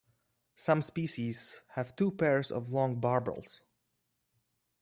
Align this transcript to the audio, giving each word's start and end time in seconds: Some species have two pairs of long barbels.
Some 0.55 0.81
species 0.81 1.61
have 1.75 1.95
two 1.95 2.09
pairs 2.09 2.51
of 2.51 2.73
long 2.73 2.99
barbels. 2.99 3.61